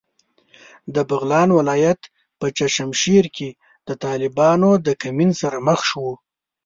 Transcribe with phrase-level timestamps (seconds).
[0.95, 2.01] د بغلان ولایت
[2.39, 3.49] په چشمشېر کې
[3.87, 6.13] د طالبانو د کمین سره مخ شوو.